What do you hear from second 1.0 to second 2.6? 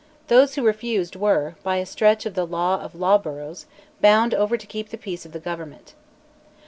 were, by a stretch of the